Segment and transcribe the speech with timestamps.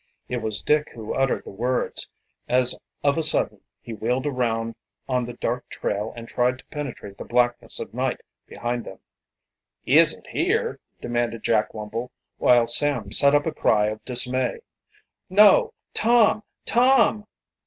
[0.27, 2.09] It was Dick who uttered the words,
[2.49, 4.73] as of a sudden he wheeled around
[5.07, 8.97] on the dark trail and tried to penetrate the blackness of night behind them.
[9.85, 12.09] "Isn't here?" demanded Jack Wumble,
[12.39, 14.61] while Sam set up a cry of dismay.
[15.29, 15.71] "No.
[15.93, 16.41] Tom!
[16.65, 17.27] Tom!"